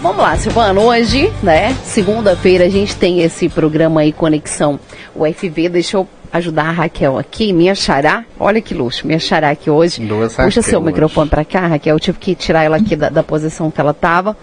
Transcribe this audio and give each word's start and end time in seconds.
vamos 0.00 0.22
lá, 0.22 0.36
Silvano. 0.36 0.80
Hoje, 0.80 1.30
né, 1.42 1.74
segunda-feira, 1.84 2.64
a 2.64 2.68
gente 2.68 2.96
tem 2.96 3.20
esse 3.20 3.48
programa 3.48 4.00
aí, 4.00 4.12
Conexão 4.12 4.80
UFV. 5.14 5.68
Deixa 5.68 5.98
eu 5.98 6.08
ajudar 6.32 6.68
a 6.68 6.70
Raquel 6.70 7.18
aqui, 7.18 7.52
minha 7.52 7.74
xará. 7.74 8.24
Olha 8.38 8.62
que 8.62 8.72
luxo, 8.72 9.06
minha 9.06 9.18
xará 9.18 9.50
aqui 9.50 9.68
hoje. 9.68 10.00
Duas 10.00 10.34
Puxa 10.34 10.62
seu 10.62 10.80
microfone 10.80 11.28
para 11.28 11.44
cá, 11.44 11.66
Raquel. 11.66 11.96
Eu 11.96 12.00
tive 12.00 12.18
que 12.18 12.34
tirar 12.34 12.64
ela 12.64 12.78
aqui 12.78 12.96
da, 12.96 13.10
da 13.10 13.22
posição 13.22 13.70
que 13.70 13.80
ela 13.80 13.90
estava 13.90 14.36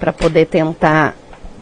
para 0.00 0.12
poder 0.12 0.46
tentar 0.46 1.14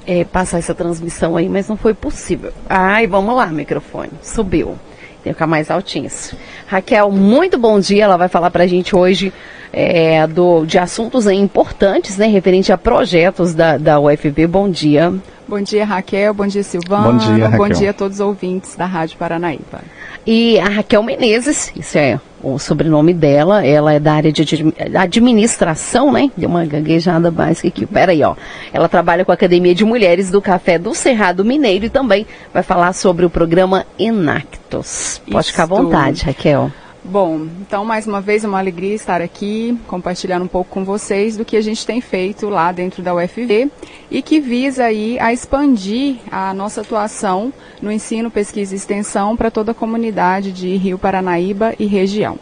é, 0.07 0.23
passar 0.25 0.59
essa 0.59 0.75
transmissão 0.75 1.37
aí, 1.37 1.49
mas 1.49 1.69
não 1.69 1.77
foi 1.77 1.93
possível. 1.93 2.53
Ai, 2.69 3.09
vamos 3.09 3.35
lá, 3.35 3.47
microfone. 3.47 4.13
Subiu. 4.23 4.79
Tem 5.25 5.33
que 5.33 5.35
ficar 5.35 5.47
mais 5.47 5.71
altinho. 5.71 6.07
isso. 6.07 6.37
Raquel, 6.67 7.11
muito 7.11 7.59
bom 7.59 7.81
dia. 7.81 8.05
Ela 8.05 8.17
vai 8.17 8.29
falar 8.29 8.51
para 8.51 8.65
a 8.65 8.67
gente 8.67 8.95
hoje 8.95 9.33
é, 9.73 10.27
do, 10.27 10.65
de 10.67 10.79
assuntos 10.79 11.27
importantes, 11.27 12.17
né, 12.17 12.27
referente 12.27 12.73
a 12.73 12.79
projetos 12.79 13.55
da, 13.55 13.77
da 13.77 13.99
UFV. 14.01 14.47
Bom 14.47 14.69
dia. 14.69 15.13
Bom 15.47 15.61
dia, 15.61 15.85
Raquel. 15.85 16.33
Bom 16.33 16.47
dia, 16.47 16.63
Silvana. 16.63 17.11
Bom 17.13 17.17
dia, 17.19 17.49
Raquel. 17.49 17.59
Bom 17.59 17.69
dia 17.69 17.91
a 17.91 17.93
todos 17.93 18.21
os 18.21 18.27
ouvintes 18.27 18.77
da 18.77 18.87
Rádio 18.87 19.17
Paranaíba. 19.19 19.81
E 20.27 20.61
a 20.61 20.69
Raquel 20.69 21.03
Menezes, 21.03 21.73
isso 21.75 21.99
é 21.99 22.21
o 22.43 22.59
sobrenome 22.59 23.13
dela, 23.13 23.67
ela 23.67 23.93
é 23.93 23.99
da 23.99 24.13
área 24.15 24.31
de 24.33 24.43
admi- 24.43 24.75
administração, 24.97 26.13
né? 26.13 26.31
Deu 26.37 26.49
uma 26.49 26.65
gaguejada 26.65 27.31
básica 27.31 27.69
aqui. 27.69 27.85
Peraí, 27.85 28.23
ó. 28.23 28.35
Ela 28.73 28.89
trabalha 28.89 29.25
com 29.25 29.31
a 29.33 29.35
Academia 29.35 29.75
de 29.75 29.85
Mulheres 29.85 30.31
do 30.31 30.41
Café 30.41 30.79
do 30.79 30.95
Cerrado 30.95 31.45
Mineiro 31.45 31.87
e 31.87 31.91
também 31.91 32.27
vai 32.55 32.63
falar 32.63 32.93
sobre 32.93 33.25
o 33.25 33.31
programa 33.31 33.85
Enactus. 33.99 35.21
Pode 35.31 35.49
ficar 35.49 35.65
à 35.65 35.67
vontade, 35.67 36.25
Raquel. 36.25 36.71
Bom, 37.03 37.49
então 37.63 37.83
mais 37.83 38.07
uma 38.07 38.21
vez 38.21 38.45
é 38.45 38.49
uma 38.49 38.59
alegria 38.59 38.95
estar 38.95 39.23
aqui 39.23 39.79
compartilhando 39.89 40.45
um 40.45 40.49
pouco 40.49 40.71
com 40.71 40.85
vocês 40.85 41.35
do 41.35 41.47
que 41.47 41.57
a 41.57 41.61
gente 41.63 41.87
tem 41.87 41.99
feito 42.01 42.49
lá 42.51 42.71
dentro 42.73 43.03
da 43.03 43.15
UFV 43.15 43.71
e 44.11 44.21
que 44.21 44.39
visa 44.39 44.85
aí 44.85 45.19
a 45.19 45.33
expandir 45.33 46.17
a 46.31 46.53
nossa 46.53 46.83
atuação 46.83 47.53
no 47.81 47.91
ensino, 47.91 48.31
pesquisa 48.31 48.75
e 48.75 48.77
extensão 48.77 49.35
para 49.35 49.51
toda 49.51 49.73
a 49.73 49.75
comunidade 49.75 50.53
de 50.53 50.77
Rio 50.77 50.99
Paranaíba 50.99 51.75
e 51.79 51.87
região. 51.87 52.39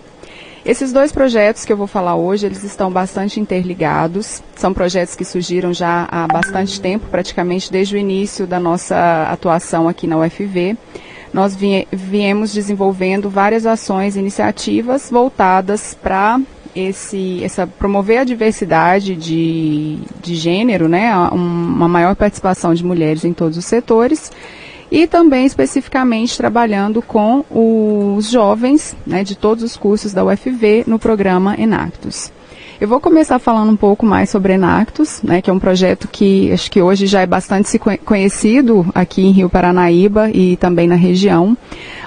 Esses 0.64 0.92
dois 0.92 1.12
projetos 1.12 1.64
que 1.64 1.72
eu 1.72 1.76
vou 1.76 1.86
falar 1.86 2.16
hoje, 2.16 2.44
eles 2.44 2.64
estão 2.64 2.90
bastante 2.90 3.38
interligados. 3.38 4.42
São 4.56 4.74
projetos 4.74 5.14
que 5.14 5.24
surgiram 5.24 5.72
já 5.72 6.06
há 6.10 6.26
bastante 6.26 6.80
tempo, 6.80 7.06
praticamente 7.08 7.70
desde 7.70 7.94
o 7.94 7.98
início 7.98 8.46
da 8.46 8.58
nossa 8.58 9.28
atuação 9.30 9.88
aqui 9.88 10.06
na 10.06 10.18
UFV. 10.18 10.76
Nós 11.32 11.54
vie- 11.54 11.86
viemos 11.92 12.52
desenvolvendo 12.52 13.28
várias 13.28 13.66
ações 13.66 14.16
e 14.16 14.20
iniciativas 14.20 15.10
voltadas 15.10 15.94
para 16.00 16.40
esse, 16.74 17.42
essa 17.42 17.66
promover 17.66 18.18
a 18.18 18.24
diversidade 18.24 19.14
de, 19.16 19.98
de 20.22 20.34
gênero, 20.34 20.88
né, 20.88 21.14
um- 21.32 21.36
uma 21.36 21.88
maior 21.88 22.14
participação 22.16 22.72
de 22.74 22.84
mulheres 22.84 23.24
em 23.24 23.32
todos 23.32 23.56
os 23.58 23.64
setores. 23.64 24.30
E 24.90 25.06
também 25.06 25.44
especificamente 25.44 26.34
trabalhando 26.36 27.02
com 27.02 27.44
os 27.50 28.30
jovens 28.30 28.96
né, 29.06 29.22
de 29.22 29.36
todos 29.36 29.62
os 29.62 29.76
cursos 29.76 30.14
da 30.14 30.24
UFV 30.24 30.84
no 30.86 30.98
programa 30.98 31.54
Enactus. 31.58 32.32
Eu 32.80 32.86
vou 32.86 33.00
começar 33.00 33.40
falando 33.40 33.72
um 33.72 33.76
pouco 33.76 34.06
mais 34.06 34.30
sobre 34.30 34.52
Enactus, 34.52 35.20
né, 35.20 35.42
que 35.42 35.50
é 35.50 35.52
um 35.52 35.58
projeto 35.58 36.06
que 36.06 36.52
acho 36.52 36.70
que 36.70 36.80
hoje 36.80 37.08
já 37.08 37.20
é 37.20 37.26
bastante 37.26 37.76
conhecido 38.04 38.86
aqui 38.94 39.26
em 39.26 39.32
Rio 39.32 39.50
Paranaíba 39.50 40.30
e 40.30 40.56
também 40.56 40.86
na 40.86 40.94
região. 40.94 41.56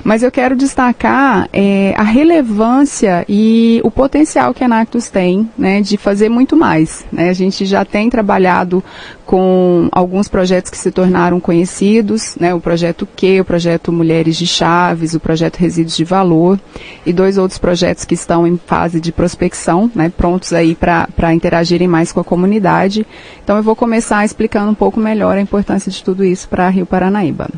Mas 0.03 0.23
eu 0.23 0.31
quero 0.31 0.55
destacar 0.55 1.47
eh, 1.53 1.93
a 1.95 2.03
relevância 2.03 3.25
e 3.29 3.79
o 3.83 3.91
potencial 3.91 4.53
que 4.53 4.63
a 4.63 4.65
Enactus 4.65 5.09
tem 5.09 5.49
né, 5.57 5.81
de 5.81 5.97
fazer 5.97 6.29
muito 6.29 6.55
mais. 6.55 7.05
né. 7.11 7.29
A 7.29 7.33
gente 7.33 7.65
já 7.65 7.85
tem 7.85 8.09
trabalhado 8.09 8.83
com 9.25 9.87
alguns 9.91 10.27
projetos 10.27 10.69
que 10.69 10.77
se 10.77 10.91
tornaram 10.91 11.39
conhecidos, 11.39 12.35
né, 12.39 12.53
o 12.53 12.59
projeto 12.59 13.07
Q, 13.15 13.41
o 13.41 13.45
projeto 13.45 13.91
Mulheres 13.91 14.35
de 14.35 14.45
Chaves, 14.45 15.13
o 15.13 15.19
projeto 15.19 15.57
Resíduos 15.57 15.95
de 15.95 16.03
Valor 16.03 16.59
e 17.05 17.13
dois 17.13 17.37
outros 17.37 17.57
projetos 17.57 18.03
que 18.03 18.13
estão 18.13 18.45
em 18.45 18.57
fase 18.57 18.99
de 18.99 19.11
prospecção, 19.11 19.89
né, 19.95 20.11
prontos 20.15 20.51
aí 20.51 20.75
para 20.75 21.33
interagirem 21.33 21.87
mais 21.87 22.11
com 22.11 22.19
a 22.19 22.25
comunidade. 22.25 23.05
Então 23.43 23.55
eu 23.55 23.63
vou 23.63 23.75
começar 23.75 24.25
explicando 24.25 24.71
um 24.71 24.75
pouco 24.75 24.99
melhor 24.99 25.37
a 25.37 25.41
importância 25.41 25.91
de 25.91 26.03
tudo 26.03 26.25
isso 26.25 26.49
para 26.49 26.69
Rio 26.69 26.85
Paranaíba. 26.85 27.49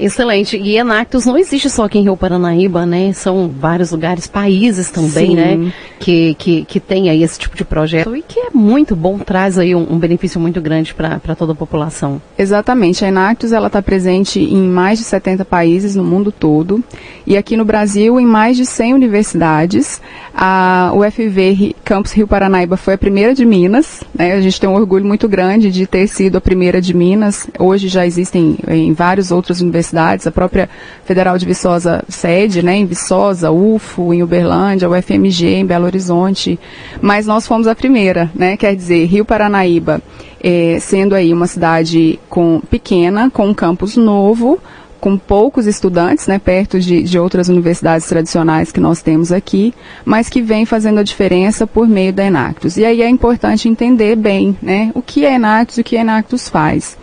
Excelente. 0.00 0.56
E 0.56 0.78
Enactus 0.78 1.26
não 1.26 1.36
existe 1.36 1.68
só 1.68 1.84
aqui 1.84 1.98
em 1.98 2.02
Rio 2.02 2.16
Paranaíba, 2.16 2.86
né? 2.86 3.12
São 3.12 3.48
vários 3.48 3.90
lugares, 3.92 4.26
países 4.26 4.90
também, 4.90 5.28
Sim. 5.30 5.34
né? 5.36 5.72
Que, 5.98 6.34
que, 6.34 6.64
que 6.64 6.80
tem 6.80 7.10
aí 7.10 7.22
esse 7.22 7.38
tipo 7.38 7.54
de 7.54 7.64
projeto 7.64 8.16
e 8.16 8.22
que 8.22 8.40
é 8.40 8.48
muito 8.54 8.96
bom, 8.96 9.18
traz 9.18 9.58
aí 9.58 9.74
um, 9.74 9.92
um 9.92 9.98
benefício 9.98 10.40
muito 10.40 10.60
grande 10.60 10.94
para 10.94 11.36
toda 11.36 11.52
a 11.52 11.54
população. 11.54 12.20
Exatamente. 12.38 13.04
A 13.04 13.08
Enactus 13.08 13.52
ela 13.52 13.66
está 13.66 13.82
presente 13.82 14.40
em 14.40 14.62
mais 14.62 14.98
de 14.98 15.04
70 15.04 15.44
países 15.44 15.94
no 15.94 16.02
mundo 16.02 16.32
todo 16.32 16.82
e 17.26 17.36
aqui 17.36 17.56
no 17.56 17.64
Brasil 17.64 18.18
em 18.18 18.24
mais 18.24 18.56
de 18.56 18.64
100 18.64 18.94
universidades. 18.94 20.00
A 20.34 20.92
UFV 20.94 21.76
Campus 21.84 22.12
Rio 22.12 22.26
Paranaíba 22.26 22.78
foi 22.78 22.94
a 22.94 22.98
primeira 22.98 23.34
de 23.34 23.44
Minas. 23.44 24.02
né? 24.14 24.32
A 24.32 24.40
gente 24.40 24.58
tem 24.58 24.70
um 24.70 24.74
orgulho 24.74 25.04
muito 25.04 25.28
grande 25.28 25.70
de 25.70 25.86
ter 25.86 26.06
sido 26.06 26.38
a 26.38 26.40
primeira 26.40 26.80
de 26.80 26.94
Minas. 26.94 27.46
Hoje 27.58 27.88
já 27.88 28.06
existem 28.06 28.56
em 28.66 28.94
várias 28.94 29.30
outras 29.30 29.60
universidades. 29.60 29.89
A 29.98 30.30
própria 30.30 30.68
Federal 31.04 31.36
de 31.38 31.46
Viçosa 31.46 32.04
sede, 32.08 32.62
né, 32.62 32.76
em 32.76 32.86
Viçosa, 32.86 33.50
UFO, 33.50 34.14
em 34.14 34.22
Uberlândia, 34.22 34.88
UFMG 34.88 35.46
em 35.46 35.66
Belo 35.66 35.86
Horizonte. 35.86 36.58
Mas 37.00 37.26
nós 37.26 37.46
fomos 37.46 37.66
a 37.66 37.74
primeira, 37.74 38.30
né? 38.34 38.56
Quer 38.56 38.74
dizer, 38.74 39.06
Rio 39.06 39.24
Paranaíba 39.24 40.00
eh, 40.42 40.78
sendo 40.80 41.14
aí 41.14 41.32
uma 41.32 41.46
cidade 41.46 42.18
com, 42.28 42.60
pequena, 42.70 43.30
com 43.30 43.48
um 43.48 43.54
campus 43.54 43.96
novo, 43.96 44.58
com 45.00 45.16
poucos 45.16 45.66
estudantes, 45.66 46.26
né, 46.26 46.38
perto 46.38 46.78
de, 46.78 47.02
de 47.02 47.18
outras 47.18 47.48
universidades 47.48 48.06
tradicionais 48.06 48.70
que 48.70 48.78
nós 48.78 49.00
temos 49.00 49.32
aqui, 49.32 49.72
mas 50.04 50.28
que 50.28 50.42
vem 50.42 50.66
fazendo 50.66 51.00
a 51.00 51.02
diferença 51.02 51.66
por 51.66 51.88
meio 51.88 52.12
da 52.12 52.24
Enactus. 52.24 52.76
E 52.76 52.84
aí 52.84 53.00
é 53.00 53.08
importante 53.08 53.68
entender 53.68 54.14
bem, 54.14 54.56
né, 54.60 54.90
o 54.94 55.00
que 55.00 55.24
é 55.24 55.34
Enactus 55.34 55.78
e 55.78 55.80
o 55.80 55.84
que 55.84 55.96
a 55.96 56.02
Enactus 56.02 56.48
faz. 56.48 56.98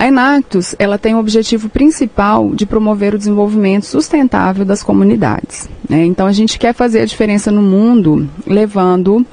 A 0.00 0.06
Enactus, 0.06 0.74
ela 0.78 0.96
tem 0.96 1.14
o 1.14 1.18
objetivo 1.18 1.68
principal 1.68 2.54
de 2.54 2.64
promover 2.64 3.14
o 3.14 3.18
desenvolvimento 3.18 3.84
sustentável 3.84 4.64
das 4.64 4.82
comunidades. 4.82 5.68
né? 5.86 6.06
Então, 6.06 6.26
a 6.26 6.32
gente 6.32 6.58
quer 6.58 6.72
fazer 6.72 7.00
a 7.00 7.04
diferença 7.04 7.52
no 7.52 7.60
mundo, 7.60 8.26
levando 8.46 9.26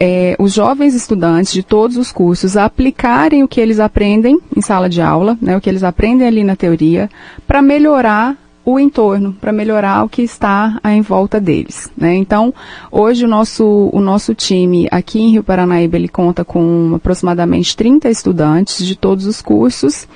eh, 0.00 0.34
os 0.38 0.54
jovens 0.54 0.94
estudantes 0.94 1.52
de 1.52 1.62
todos 1.62 1.98
os 1.98 2.10
cursos 2.10 2.56
a 2.56 2.64
aplicarem 2.64 3.42
o 3.42 3.48
que 3.48 3.60
eles 3.60 3.78
aprendem 3.78 4.40
em 4.56 4.62
sala 4.62 4.88
de 4.88 5.02
aula, 5.02 5.36
né, 5.42 5.58
o 5.58 5.60
que 5.60 5.68
eles 5.68 5.84
aprendem 5.84 6.26
ali 6.26 6.42
na 6.42 6.56
teoria, 6.56 7.10
para 7.46 7.60
melhorar 7.60 8.34
o 8.64 8.78
entorno, 8.78 9.34
para 9.40 9.52
melhorar 9.52 10.04
o 10.04 10.08
que 10.08 10.22
está 10.22 10.80
em 10.84 11.02
volta 11.02 11.40
deles. 11.40 11.90
né? 11.96 12.14
Então, 12.14 12.52
hoje 12.90 13.24
o 13.24 13.28
nosso, 13.28 13.90
o 13.92 14.00
nosso 14.00 14.34
time 14.34 14.88
aqui 14.90 15.20
em 15.20 15.30
Rio 15.30 15.42
Paranaíba, 15.42 15.96
ele 15.96 16.08
conta 16.08 16.44
com 16.44 16.92
aproximadamente 16.94 17.76
30 17.76 18.08
estudantes 18.08 18.84
de 18.84 18.96
todos 18.96 19.26
os 19.26 19.42
cursos 19.42 20.06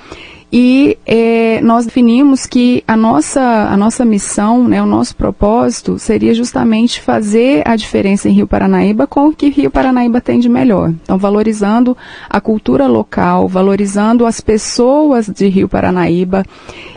e 0.51 0.97
eh, 1.05 1.61
nós 1.61 1.85
definimos 1.85 2.47
que 2.47 2.83
a 2.87 2.97
nossa, 2.97 3.39
a 3.39 3.77
nossa 3.77 4.03
missão, 4.03 4.67
né, 4.67 4.81
o 4.81 4.85
nosso 4.85 5.15
propósito 5.15 5.99
seria 5.99 6.33
justamente 6.33 6.99
fazer 6.99 7.61
a 7.67 7.75
diferença 7.75 8.27
em 8.27 8.31
Rio 8.31 8.47
Paranaíba 8.47 9.05
com 9.05 9.27
o 9.27 9.33
que 9.33 9.49
Rio 9.49 9.69
Paranaíba 9.69 10.19
tem 10.19 10.39
de 10.39 10.49
melhor. 10.49 10.89
Então, 11.03 11.19
valorizando 11.19 11.95
a 12.27 12.41
cultura 12.41 12.87
local, 12.87 13.47
valorizando 13.47 14.25
as 14.25 14.41
pessoas 14.41 15.27
de 15.27 15.47
Rio 15.47 15.69
Paranaíba 15.69 16.43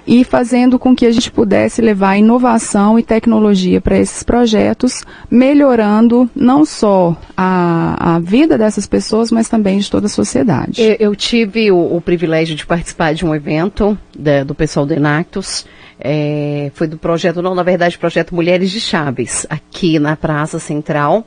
e 0.06 0.24
fazendo 0.24 0.78
com 0.78 0.94
que 0.96 1.06
a 1.06 1.12
gente 1.12 1.30
pudesse 1.30 1.80
levar 1.80 2.16
inovação 2.16 2.98
e 2.98 3.02
tecnologia 3.02 3.80
para 3.80 3.96
esses 3.98 4.22
projetos, 4.22 5.04
melhorando 5.30 6.28
não 6.34 6.64
só 6.64 7.16
a, 7.36 8.14
a 8.16 8.18
vida 8.18 8.56
dessas 8.58 8.86
pessoas, 8.86 9.30
mas 9.30 9.48
também 9.48 9.78
de 9.78 9.90
toda 9.90 10.06
a 10.06 10.10
sociedade. 10.10 10.80
Eu, 10.82 10.96
eu 10.98 11.16
tive 11.16 11.70
o, 11.70 11.96
o 11.96 12.00
privilégio 12.00 12.56
de 12.56 12.66
participar 12.66 13.14
de 13.14 13.24
um 13.24 13.34
evento 13.34 13.96
da- 14.16 14.44
do 14.44 14.54
pessoal 14.54 14.84
do 14.86 14.92
Enactus. 14.94 15.64
é, 16.04 16.72
foi 16.74 16.88
do 16.88 16.96
projeto, 16.98 17.40
não, 17.40 17.54
na 17.54 17.62
verdade, 17.62 17.96
projeto 17.96 18.34
Mulheres 18.34 18.70
de 18.72 18.80
Chaves, 18.80 19.46
aqui 19.48 19.98
na 20.00 20.16
Praça 20.16 20.58
Central. 20.58 21.24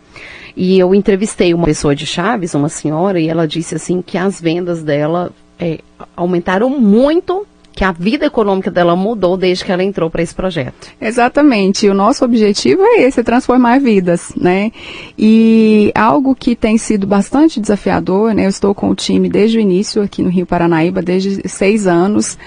E 0.58 0.78
eu 0.80 0.94
entrevistei 0.94 1.54
uma 1.54 1.66
pessoa 1.66 1.96
de 1.96 2.06
Chaves, 2.06 2.54
uma 2.54 2.68
senhora, 2.70 3.20
e 3.20 3.30
ela 3.30 3.48
disse 3.48 3.76
assim 3.76 4.02
que 4.02 4.18
as 4.18 4.42
vendas 4.42 4.84
dela 4.84 5.32
é, 5.60 5.80
aumentaram 6.16 6.70
muito, 6.70 7.46
que 7.76 7.84
a 7.84 7.92
vida 7.92 8.26
econômica 8.26 8.72
dela 8.72 8.96
mudou 8.96 9.36
desde 9.36 9.66
que 9.66 9.72
ela 9.72 9.84
entrou 9.84 10.10
para 10.10 10.24
esse 10.24 10.34
projeto. 10.34 10.88
Exatamente. 11.00 11.90
O 11.90 11.94
nosso 11.94 12.24
objetivo 12.24 12.82
é 12.82 13.02
esse, 13.02 13.20
é 13.20 13.24
transformar 13.24 13.82
vidas, 13.82 14.32
né? 14.36 14.72
E 15.20 15.92
algo 15.94 16.34
que 16.34 16.56
tem 16.56 16.78
sido 16.78 17.06
bastante 17.06 17.60
desafiador, 17.60 18.34
né? 18.34 18.46
Eu 18.46 18.50
estou 18.50 18.74
com 18.74 18.90
o 18.90 18.96
time 18.96 19.28
desde 19.28 19.58
o 19.58 19.62
início 19.62 20.02
aqui 20.02 20.24
no 20.24 20.30
Rio 20.30 20.46
Paranaíba, 20.46 21.02
desde 21.02 21.48
seis 21.50 21.86
anos. 21.86 22.38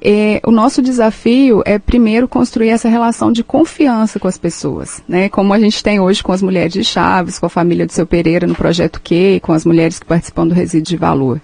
É, 0.00 0.40
o 0.46 0.50
nosso 0.50 0.80
desafio 0.80 1.62
é 1.66 1.78
primeiro 1.78 2.26
construir 2.26 2.70
essa 2.70 2.88
relação 2.88 3.30
de 3.30 3.44
confiança 3.44 4.18
com 4.18 4.28
as 4.28 4.38
pessoas, 4.38 5.02
né? 5.06 5.28
Como 5.28 5.52
a 5.52 5.58
gente 5.58 5.82
tem 5.82 6.00
hoje 6.00 6.22
com 6.22 6.32
as 6.32 6.40
mulheres 6.40 6.72
de 6.72 6.82
Chaves, 6.82 7.38
com 7.38 7.44
a 7.44 7.50
família 7.50 7.84
do 7.84 7.92
seu 7.92 8.06
Pereira 8.06 8.46
no 8.46 8.54
projeto 8.54 9.02
Q, 9.02 9.40
com 9.42 9.52
as 9.52 9.66
mulheres 9.66 9.98
que 9.98 10.06
participam 10.06 10.46
do 10.46 10.54
Resíduo 10.54 10.88
de 10.88 10.96
Valor. 10.96 11.40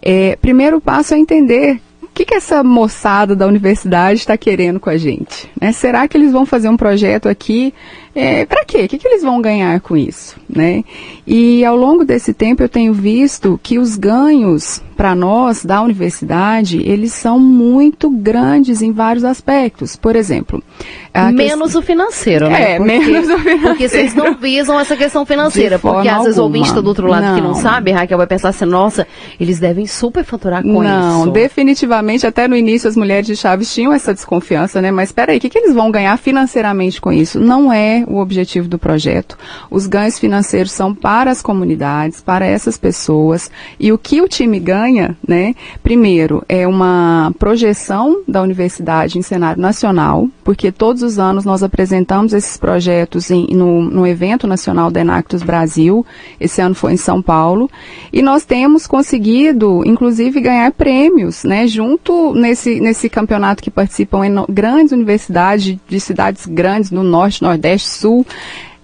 É, 0.00 0.34
primeiro 0.36 0.80
passo 0.80 1.12
é 1.12 1.18
entender 1.18 1.78
que, 2.20 2.26
que 2.26 2.34
essa 2.34 2.62
moçada 2.62 3.34
da 3.34 3.46
universidade 3.46 4.20
está 4.20 4.36
querendo 4.36 4.78
com 4.78 4.90
a 4.90 4.96
gente? 4.96 5.50
Né? 5.60 5.72
Será 5.72 6.06
que 6.06 6.16
eles 6.16 6.32
vão 6.32 6.44
fazer 6.44 6.68
um 6.68 6.76
projeto 6.76 7.28
aqui? 7.28 7.72
É, 8.14 8.44
para 8.44 8.64
quê? 8.64 8.84
O 8.84 8.88
que, 8.88 8.98
que 8.98 9.08
eles 9.08 9.22
vão 9.22 9.40
ganhar 9.40 9.80
com 9.80 9.96
isso? 9.96 10.36
Né? 10.48 10.84
E 11.26 11.64
ao 11.64 11.76
longo 11.76 12.04
desse 12.04 12.34
tempo 12.34 12.62
eu 12.62 12.68
tenho 12.68 12.92
visto 12.92 13.58
que 13.62 13.78
os 13.78 13.96
ganhos 13.96 14.82
para 15.00 15.14
nós 15.14 15.64
da 15.64 15.80
universidade, 15.80 16.82
eles 16.84 17.14
são 17.14 17.38
muito 17.38 18.10
grandes 18.10 18.82
em 18.82 18.92
vários 18.92 19.24
aspectos. 19.24 19.96
Por 19.96 20.14
exemplo, 20.14 20.62
menos 21.32 21.74
o 21.74 21.80
financeiro, 21.80 22.50
né? 22.50 22.72
É, 22.72 22.76
porque, 22.76 22.98
menos 22.98 23.30
o 23.30 23.38
financeiro. 23.38 23.60
Porque 23.62 23.88
vocês 23.88 24.14
não 24.14 24.34
visam 24.34 24.78
essa 24.78 24.98
questão 24.98 25.24
financeira, 25.24 25.78
porque 25.78 26.06
às 26.06 26.24
vezes 26.24 26.38
o 26.38 26.42
ouvinte 26.42 26.68
está 26.68 26.82
do 26.82 26.88
outro 26.88 27.06
lado 27.06 27.24
não. 27.24 27.34
que 27.34 27.40
não 27.40 27.54
sabe, 27.54 27.92
Raquel 27.92 28.18
vai 28.18 28.26
pensar 28.26 28.50
assim, 28.50 28.66
nossa, 28.66 29.06
eles 29.40 29.58
devem 29.58 29.86
super 29.86 30.22
faturar 30.22 30.62
com 30.62 30.82
não, 30.82 30.82
isso. 30.82 31.24
Não, 31.24 31.32
definitivamente, 31.32 32.26
até 32.26 32.46
no 32.46 32.54
início 32.54 32.86
as 32.86 32.94
mulheres 32.94 33.26
de 33.26 33.34
Chaves 33.36 33.72
tinham 33.72 33.94
essa 33.94 34.12
desconfiança, 34.12 34.82
né? 34.82 34.90
Mas 34.90 35.08
espera 35.08 35.32
aí, 35.32 35.38
o 35.38 35.40
que, 35.40 35.48
que 35.48 35.56
eles 35.56 35.74
vão 35.74 35.90
ganhar 35.90 36.18
financeiramente 36.18 37.00
com 37.00 37.10
isso? 37.10 37.40
Não 37.40 37.72
é 37.72 38.04
o 38.06 38.18
objetivo 38.18 38.68
do 38.68 38.78
projeto. 38.78 39.38
Os 39.70 39.86
ganhos 39.86 40.18
financeiros 40.18 40.72
são 40.72 40.94
para 40.94 41.30
as 41.30 41.40
comunidades, 41.40 42.20
para 42.20 42.44
essas 42.44 42.76
pessoas, 42.76 43.50
e 43.78 43.90
o 43.90 43.96
que 43.96 44.20
o 44.20 44.28
time 44.28 44.60
ganha 44.60 44.89
campanha, 44.90 45.16
né, 45.26 45.54
primeiro, 45.82 46.42
é 46.48 46.66
uma 46.66 47.32
projeção 47.38 48.22
da 48.26 48.42
universidade 48.42 49.18
em 49.18 49.22
cenário 49.22 49.60
nacional, 49.60 50.28
porque 50.44 50.72
todos 50.72 51.02
os 51.02 51.18
anos 51.18 51.44
nós 51.44 51.62
apresentamos 51.62 52.32
esses 52.32 52.56
projetos 52.56 53.30
em, 53.30 53.46
no, 53.52 53.82
no 53.82 54.06
evento 54.06 54.46
nacional 54.46 54.90
da 54.90 55.00
Enactus 55.00 55.42
Brasil, 55.42 56.04
esse 56.40 56.60
ano 56.60 56.74
foi 56.74 56.92
em 56.92 56.96
São 56.96 57.22
Paulo, 57.22 57.70
e 58.12 58.20
nós 58.22 58.44
temos 58.44 58.86
conseguido, 58.86 59.82
inclusive, 59.86 60.40
ganhar 60.40 60.72
prêmios, 60.72 61.44
né, 61.44 61.66
junto 61.66 62.34
nesse, 62.34 62.80
nesse 62.80 63.08
campeonato 63.08 63.62
que 63.62 63.70
participam 63.70 64.26
em 64.26 64.34
grandes 64.48 64.92
universidades 64.92 65.78
de 65.88 66.00
cidades 66.00 66.46
grandes 66.46 66.90
no 66.90 67.02
Norte, 67.02 67.42
Nordeste, 67.42 67.88
Sul, 67.88 68.26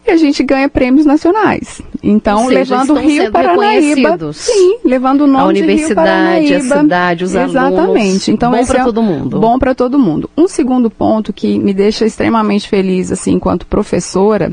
e 0.06 0.11
a 0.11 0.17
gente 0.17 0.43
ganha 0.43 0.69
prêmios 0.69 1.05
nacionais. 1.05 1.82
Então, 2.03 2.47
seja, 2.47 2.76
levando 2.76 2.94
o 2.94 2.99
Rio 2.99 3.32
Paranaíba, 3.32 4.32
sim, 4.32 4.79
levando 4.85 5.23
o 5.23 5.26
nome 5.26 5.44
a 5.44 5.47
universidade, 5.47 6.55
a 6.55 6.61
cidade, 6.61 7.25
os 7.25 7.31
exatamente. 7.31 7.58
alunos. 7.58 7.81
Exatamente. 7.81 8.31
Então, 8.31 8.50
bom 8.53 8.64
para 8.64 8.81
é 8.81 8.85
todo 8.85 9.03
mundo. 9.03 9.41
Bom 9.41 9.58
para 9.58 9.75
todo 9.75 9.99
mundo. 9.99 10.31
Um 10.37 10.47
segundo 10.47 10.88
ponto 10.88 11.32
que 11.32 11.58
me 11.58 11.75
deixa 11.75 12.06
extremamente 12.06 12.69
feliz, 12.69 13.11
assim, 13.11 13.32
enquanto 13.32 13.67
professora, 13.67 14.53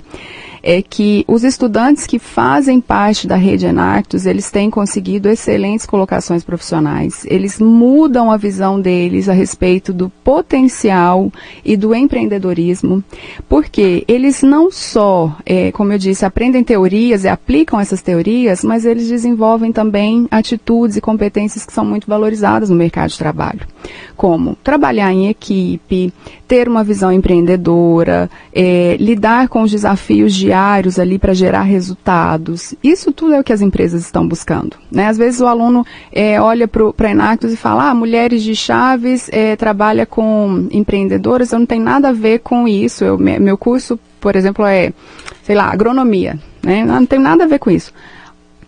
é 0.64 0.82
que 0.82 1.26
os 1.28 1.44
estudantes 1.44 2.08
que 2.08 2.18
fazem 2.18 2.80
parte 2.80 3.28
da 3.28 3.36
rede 3.36 3.66
Enactus, 3.66 4.26
eles 4.26 4.50
têm 4.50 4.70
conseguido 4.70 5.28
excelentes 5.28 5.86
colocações 5.86 6.42
profissionais. 6.42 7.26
Eles 7.26 7.60
mudam 7.60 8.32
a 8.32 8.38
visão 8.38 8.80
deles 8.80 9.28
a 9.28 9.34
respeito 9.34 9.92
do 9.92 10.10
potencial 10.24 11.30
e 11.66 11.76
do 11.76 11.94
empreendedorismo, 11.94 13.04
porque 13.50 14.06
eles 14.08 14.42
não 14.42 14.72
só, 14.72 15.36
é, 15.46 15.70
como 15.74 15.92
eu 15.92 15.98
disse, 15.98 16.26
aprendem 16.26 16.64
teorias 16.64 17.26
e 17.26 17.28
aplicam 17.28 17.78
essas 17.78 18.02
teorias, 18.02 18.64
mas 18.64 18.86
eles 18.86 19.10
desenvolvem 19.10 19.74
também 19.74 20.28
atitudes 20.32 20.96
e 20.96 21.02
competências 21.02 21.66
que 21.66 21.74
são 21.74 21.84
muito 21.84 22.08
valorizadas 22.08 22.70
no 22.70 22.76
mercado 22.76 23.10
de 23.10 23.18
trabalho, 23.18 23.68
como 24.16 24.56
trabalhar 24.64 25.12
em 25.12 25.28
equipe, 25.28 26.14
ter 26.48 26.70
uma 26.70 26.84
visão 26.84 27.12
empreendedora, 27.12 28.30
é, 28.54 28.96
lidar 29.00 29.50
com 29.50 29.64
os 29.64 29.72
desafios 29.72 30.34
diários 30.54 31.00
ali 31.00 31.18
para 31.18 31.34
gerar 31.34 31.64
resultados. 31.64 32.76
Isso 32.84 33.12
tudo 33.12 33.34
é 33.34 33.40
o 33.40 33.44
que 33.44 33.52
as 33.52 33.62
empresas 33.62 34.04
estão 34.04 34.28
buscando. 34.28 34.78
Né? 34.92 35.08
Às 35.08 35.18
vezes 35.18 35.42
o 35.42 35.48
aluno 35.48 35.84
é, 36.12 36.40
olha 36.40 36.68
para 36.68 37.08
a 37.08 37.12
Enactus 37.12 37.52
e 37.52 37.58
fala, 37.58 37.90
ah, 37.90 37.96
mulheres 37.96 38.44
de 38.44 38.56
Chaves 38.56 39.30
é, 39.32 39.56
trabalha 39.56 40.06
com 40.06 40.68
empreendedoras, 40.72 41.52
eu 41.52 41.60
não 41.60 41.66
tenho 41.66 41.84
nada 41.84 42.10
a 42.10 42.14
ver 42.14 42.40
com 42.40 42.68
isso. 42.68 43.04
Eu, 43.04 43.18
meu 43.18 43.58
curso, 43.58 44.00
por 44.22 44.36
exemplo, 44.36 44.64
é, 44.64 44.94
sei 45.42 45.56
lá, 45.56 45.72
agronomia. 45.72 46.38
Né? 46.62 46.86
Não, 46.86 47.00
não 47.00 47.06
tem 47.06 47.20
nada 47.20 47.46
a 47.46 47.48
ver 47.48 47.58
com 47.58 47.72
isso. 47.72 47.92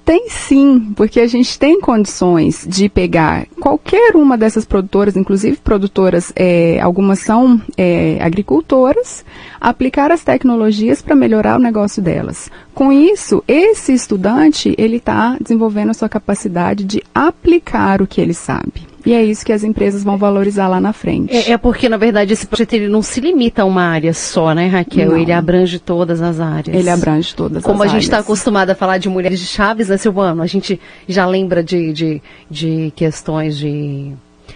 Tem 0.06 0.30
sim, 0.30 0.94
porque 0.96 1.20
a 1.20 1.26
gente 1.26 1.58
tem 1.58 1.82
condições 1.82 2.64
de 2.70 2.88
pegar 2.88 3.48
qualquer 3.60 4.16
uma 4.16 4.38
dessas 4.38 4.64
produtoras, 4.64 5.18
inclusive 5.18 5.58
produtoras, 5.58 6.32
é, 6.36 6.80
algumas 6.80 7.18
são 7.20 7.60
é, 7.76 8.20
agricultoras, 8.22 9.26
aplicar 9.60 10.12
as 10.12 10.24
tecnologias 10.24 11.02
para 11.02 11.16
melhorar 11.16 11.56
o 11.56 11.62
negócio 11.62 12.04
delas. 12.04 12.52
Com 12.72 12.92
isso, 12.92 13.44
esse 13.48 13.94
estudante 13.94 14.76
ele 14.78 14.98
está 14.98 15.38
desenvolvendo 15.42 15.90
a 15.90 15.96
sua 15.96 16.08
capacidade 16.08 16.84
de 16.84 17.02
aplicar 17.14 18.00
o 18.00 18.06
que 18.06 18.22
ele 18.22 18.36
sabe. 18.36 18.95
E 19.06 19.14
é 19.14 19.24
isso 19.24 19.46
que 19.46 19.54
as 19.54 19.64
empresas 19.64 20.04
vão 20.04 20.18
valorizar 20.18 20.68
lá 20.68 20.82
na 20.82 20.92
frente. 20.92 21.36
É, 21.36 21.52
é 21.52 21.58
porque, 21.58 21.88
na 21.88 21.98
verdade, 21.98 22.34
esse 22.34 22.48
projeto 22.48 22.74
ele 22.74 22.88
não 22.88 23.02
se 23.02 23.22
limita 23.22 23.62
a 23.62 23.66
uma 23.66 23.84
área 23.84 24.14
só, 24.14 24.54
né, 24.54 24.68
Raquel? 24.68 25.12
Não. 25.12 25.18
Ele 25.18 25.32
abrange 25.32 25.80
todas 25.80 26.22
as 26.22 26.40
áreas. 26.40 26.76
Ele 26.76 26.90
abrange 26.90 27.36
todas 27.36 27.64
Como 27.64 27.76
as 27.76 27.82
áreas. 27.82 27.82
Como 27.82 27.84
a 27.84 27.88
gente 27.88 28.04
está 28.04 28.20
acostumado 28.20 28.72
a 28.72 28.76
falar 28.76 28.98
de 28.98 29.08
mulheres 29.08 29.40
de 29.40 29.46
Chaves, 29.46 29.90
né, 29.90 29.98
Silvano? 29.98 30.42
A 30.42 30.48
gente 30.48 30.80
já 31.08 31.26
lembra 31.28 31.64
de, 31.64 31.94
de, 31.94 32.22
de 32.50 32.94
questões 32.96 33.58
de 33.58 34.14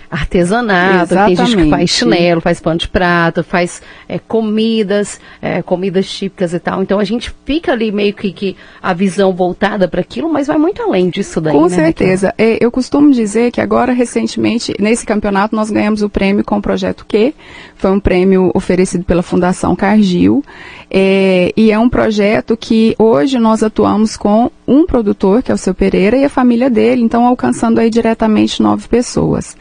artesanato, 0.10 1.14
Exatamente. 1.14 1.38
tem 1.38 1.46
gente 1.46 1.64
que 1.64 1.70
faz 1.70 1.90
chinelo, 1.90 2.42
faz 2.42 2.60
pano 2.60 2.80
de 2.80 2.88
prato, 2.88 3.44
faz 3.44 3.82
é, 4.08 4.18
comidas, 4.18 5.20
é, 5.42 5.62
comidas 5.62 6.10
típicas 6.10 6.54
e 6.54 6.60
tal. 6.60 6.82
Então 6.82 7.00
a 7.00 7.04
gente 7.04 7.32
fica 7.46 7.72
ali 7.72 7.92
meio 7.92 8.14
que, 8.14 8.32
que 8.32 8.58
a 8.82 8.94
visão 8.94 9.34
voltada 9.34 9.88
para 9.88 10.02
aquilo, 10.02 10.32
mas 10.32 10.48
vai 10.48 10.58
muito 10.58 10.82
além 10.82 11.10
disso 11.10 11.40
daí. 11.40 11.54
Com 11.54 11.64
né, 11.64 11.70
certeza. 11.70 12.34
É, 12.38 12.58
eu 12.64 12.72
costumo 12.72 13.12
dizer 13.12 13.52
que 13.52 13.62
agora, 13.62 13.94
recentemente, 13.94 14.74
nesse 14.80 15.06
campeonato, 15.06 15.56
nós 15.56 15.70
ganhamos 15.70 16.02
o 16.02 16.10
prêmio 16.10 16.44
com 16.44 16.58
o 16.58 16.62
Projeto 16.62 17.06
Q. 17.08 17.34
Foi 17.76 17.92
um 17.92 18.00
prêmio 18.00 18.52
oferecido 18.54 19.04
pela 19.04 19.22
Fundação 19.22 19.76
Cargill. 19.76 20.44
É, 20.90 21.54
e 21.56 21.72
é 21.72 21.78
um 21.78 21.88
projeto 21.88 22.58
que 22.58 22.96
hoje 22.98 23.38
nós 23.38 23.62
atuamos 23.62 24.18
com 24.18 24.50
um 24.68 24.86
produtor, 24.86 25.44
que 25.44 25.52
é 25.52 25.54
o 25.54 25.58
seu 25.58 25.74
Pereira, 25.74 26.18
e 26.18 26.26
a 26.26 26.30
família 26.30 26.70
dele, 26.70 27.04
então 27.04 27.26
alcançando 27.26 27.80
aí 27.80 27.90
diretamente 27.90 28.62
nove 28.62 28.88
pessoas. 28.88 29.56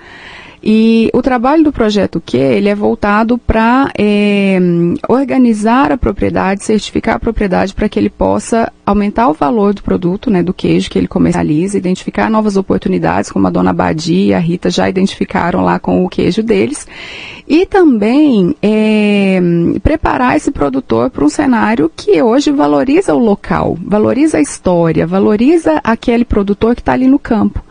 E 0.62 1.08
o 1.14 1.22
trabalho 1.22 1.62
do 1.62 1.72
projeto 1.72 2.20
Q, 2.20 2.37
ele 2.37 2.69
é 2.69 2.75
voltado 2.75 3.38
para 3.38 3.90
é, 3.96 4.58
organizar 5.08 5.93
a 5.93 5.96
propriedade, 5.96 6.64
certificar 6.64 7.16
a 7.16 7.20
propriedade 7.20 7.75
para 7.75 7.88
que 7.88 7.99
ele 7.99 8.10
possa 8.10 8.72
aumentar 8.84 9.29
o 9.29 9.34
valor 9.34 9.72
do 9.72 9.82
produto, 9.82 10.31
né, 10.31 10.43
do 10.43 10.53
queijo 10.53 10.91
que 10.91 10.98
ele 10.98 11.06
comercializa, 11.06 11.79
identificar 11.79 12.31
novas 12.31 12.56
oportunidades, 12.56 13.31
como 13.31 13.46
a 13.46 13.50
dona 13.50 13.72
Badia 13.72 14.27
e 14.27 14.34
a 14.34 14.38
Rita 14.38 14.70
já 14.70 14.88
identificaram 14.88 15.62
lá 15.62 15.79
com 15.79 16.05
o 16.05 16.08
queijo 16.08 16.43
deles, 16.43 16.86
e 17.46 17.65
também 17.65 18.56
é, 18.62 19.41
preparar 19.82 20.36
esse 20.36 20.50
produtor 20.50 21.10
para 21.10 21.24
um 21.24 21.29
cenário 21.29 21.91
que 21.94 22.20
hoje 22.22 22.50
valoriza 22.50 23.15
o 23.15 23.19
local, 23.19 23.79
valoriza 23.81 24.38
a 24.38 24.41
história, 24.41 25.06
valoriza 25.06 25.81
aquele 25.84 26.24
produtor 26.24 26.74
que 26.74 26.81
está 26.81 26.93
ali 26.93 27.06
no 27.06 27.19
campo. 27.19 27.62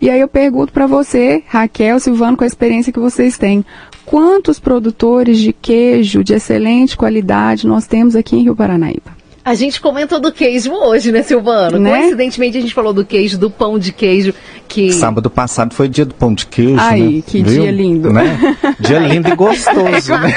E 0.00 0.08
aí 0.08 0.20
eu 0.20 0.28
pergunto 0.28 0.72
para 0.72 0.86
você, 0.86 1.42
Raquel, 1.46 2.00
Silvano, 2.00 2.36
com 2.36 2.44
a 2.44 2.46
experiência 2.46 2.92
que 2.92 2.98
vocês 2.98 3.36
têm, 3.36 3.64
quantos 4.06 4.58
produtores 4.58 5.38
de 5.38 5.52
queijo 5.52 6.24
de 6.24 6.32
excelente 6.32 6.96
qualidade 6.96 7.66
nós 7.66 7.86
temos 7.86 8.16
aqui 8.16 8.36
em 8.36 8.42
Rio 8.44 8.56
Paranaíba? 8.56 9.20
A 9.42 9.54
gente 9.54 9.80
comentou 9.80 10.20
do 10.20 10.30
queijo 10.30 10.70
hoje, 10.72 11.10
né, 11.10 11.22
Silvano? 11.22 11.78
Né? 11.78 11.98
Coincidentemente, 11.98 12.58
a 12.58 12.60
gente 12.60 12.74
falou 12.74 12.92
do 12.92 13.04
queijo, 13.04 13.38
do 13.38 13.50
pão 13.50 13.78
de 13.78 13.90
queijo, 13.90 14.34
que... 14.68 14.92
Sábado 14.92 15.30
passado 15.30 15.74
foi 15.74 15.88
dia 15.88 16.04
do 16.04 16.14
pão 16.14 16.34
de 16.34 16.46
queijo, 16.46 16.76
Ai, 16.78 17.00
né? 17.00 17.22
que 17.26 17.42
Viu? 17.42 17.62
dia 17.62 17.72
lindo. 17.72 18.12
Né? 18.12 18.56
Dia 18.78 18.98
lindo 19.08 19.30
e 19.30 19.34
gostoso, 19.34 20.12
né? 20.12 20.32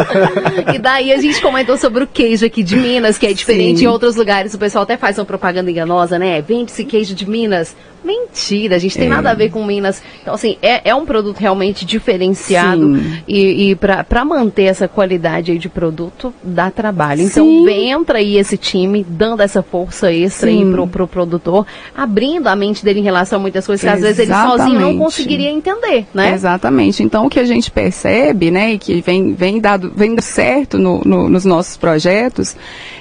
e 0.74 0.78
daí 0.78 1.12
a 1.12 1.20
gente 1.20 1.40
comentou 1.40 1.78
sobre 1.78 2.04
o 2.04 2.06
queijo 2.06 2.44
aqui 2.44 2.62
de 2.62 2.76
Minas, 2.76 3.16
que 3.16 3.26
é 3.26 3.32
diferente 3.32 3.78
Sim. 3.78 3.84
em 3.86 3.88
outros 3.88 4.16
lugares. 4.16 4.52
O 4.52 4.58
pessoal 4.58 4.84
até 4.84 4.98
faz 4.98 5.18
uma 5.18 5.24
propaganda 5.24 5.70
enganosa, 5.70 6.18
né? 6.18 6.40
Vende-se 6.42 6.84
queijo 6.84 7.14
de 7.14 7.28
Minas. 7.28 7.74
Mentira, 8.06 8.76
a 8.76 8.78
gente 8.78 8.96
tem 8.96 9.06
é. 9.06 9.10
nada 9.10 9.32
a 9.32 9.34
ver 9.34 9.50
com 9.50 9.64
Minas. 9.64 10.00
Então, 10.22 10.34
assim, 10.34 10.56
é, 10.62 10.90
é 10.90 10.94
um 10.94 11.04
produto 11.04 11.38
realmente 11.38 11.84
diferenciado. 11.84 12.96
Sim. 12.96 13.22
E, 13.26 13.70
e 13.70 13.74
para 13.74 14.24
manter 14.24 14.64
essa 14.64 14.86
qualidade 14.86 15.50
aí 15.50 15.58
de 15.58 15.68
produto, 15.68 16.32
dá 16.42 16.70
trabalho. 16.70 17.22
Então, 17.22 17.44
Sim. 17.44 17.68
entra 17.68 18.18
aí 18.18 18.36
esse 18.36 18.56
time, 18.56 19.04
dando 19.08 19.42
essa 19.42 19.60
força 19.60 20.12
extra 20.12 20.48
Sim. 20.48 20.64
aí 20.64 20.70
pro, 20.70 20.86
pro 20.86 21.08
produtor, 21.08 21.66
abrindo 21.96 22.46
a 22.46 22.54
mente 22.54 22.84
dele 22.84 23.00
em 23.00 23.02
relação 23.02 23.40
a 23.40 23.42
muitas 23.42 23.66
coisas 23.66 23.82
que 23.82 23.88
às 23.88 24.00
vezes 24.00 24.20
ele 24.20 24.32
sozinho 24.32 24.78
não 24.78 24.96
conseguiria 24.96 25.50
entender, 25.50 26.06
né? 26.14 26.32
Exatamente. 26.32 27.02
Então, 27.02 27.26
o 27.26 27.30
que 27.30 27.40
a 27.40 27.44
gente 27.44 27.72
percebe, 27.72 28.52
né, 28.52 28.74
e 28.74 28.78
que 28.78 29.00
vem, 29.00 29.34
vem, 29.34 29.60
dado, 29.60 29.92
vem 29.94 30.16
certo 30.20 30.78
no, 30.78 31.02
no, 31.04 31.28
nos 31.28 31.44
nossos 31.44 31.76
projetos, 31.76 32.56